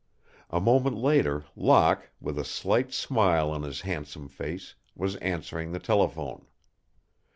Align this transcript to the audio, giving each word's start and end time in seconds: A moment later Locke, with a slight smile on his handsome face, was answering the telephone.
A 0.49 0.59
moment 0.59 0.97
later 0.97 1.45
Locke, 1.55 2.09
with 2.19 2.39
a 2.39 2.43
slight 2.43 2.91
smile 2.91 3.51
on 3.51 3.61
his 3.61 3.81
handsome 3.81 4.29
face, 4.29 4.73
was 4.95 5.15
answering 5.17 5.73
the 5.73 5.79
telephone. 5.79 6.47